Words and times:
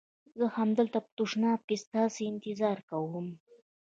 زه 0.37 0.45
همدلته 0.57 0.97
په 1.05 1.09
تشناب 1.17 1.59
کې 1.67 1.75
ستاسي 1.85 2.23
انتظار 2.31 2.77
کوم. 2.89 3.27